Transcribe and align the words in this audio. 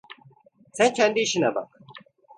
Sen 0.73 0.93
kendi 0.93 1.19
işine 1.19 1.55
bak! 1.55 1.79